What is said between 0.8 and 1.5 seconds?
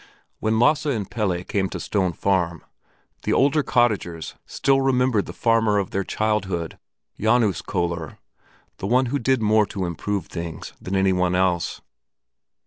and Pelle